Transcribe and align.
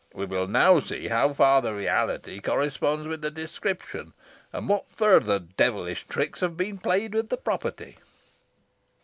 We 0.15 0.25
will 0.25 0.47
now 0.47 0.79
see 0.79 1.09
how 1.09 1.31
far 1.33 1.61
the 1.61 1.75
reality 1.75 2.39
corresponds 2.41 3.05
with 3.05 3.21
the 3.21 3.29
description, 3.29 4.13
and 4.51 4.67
what 4.67 4.89
further 4.89 5.37
devilish 5.37 6.07
tricks 6.07 6.39
have 6.39 6.57
been 6.57 6.79
played 6.79 7.13
with 7.13 7.29
the 7.29 7.37
property." 7.37 7.97